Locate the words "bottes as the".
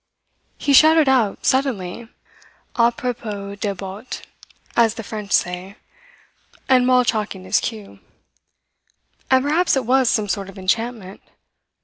3.75-5.03